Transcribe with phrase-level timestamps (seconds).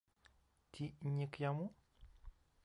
[0.77, 0.83] Ці
[1.19, 1.69] не к яму?